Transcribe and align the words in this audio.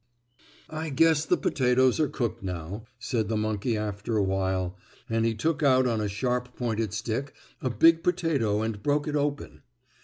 "I 0.71 0.89
guess 0.89 1.25
the 1.25 1.37
potatoes 1.37 1.99
are 1.99 2.07
cooked 2.09 2.41
now," 2.41 2.85
said 2.97 3.29
the 3.29 3.37
monkey 3.37 3.77
after 3.77 4.17
a 4.17 4.23
while, 4.23 4.75
and 5.07 5.25
he 5.25 5.35
took 5.35 5.61
out 5.61 5.85
on 5.85 6.01
a 6.01 6.07
sharp 6.09 6.55
pointed 6.55 6.91
stick 6.91 7.35
a 7.61 7.69
big 7.69 8.01
potato 8.01 8.63
and 8.63 8.81
broke 8.81 9.07
it 9.07 9.15
open. 9.15 9.61